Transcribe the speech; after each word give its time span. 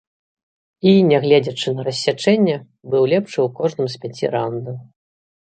І, 0.91 0.93
нягледзячы 1.09 1.73
на 1.75 1.81
рассячэнне, 1.89 2.57
быў 2.95 3.03
лепшы 3.13 3.39
у 3.45 3.47
кожным 3.61 3.87
з 3.97 4.03
пяці 4.07 4.33
раўндаў. 4.39 4.75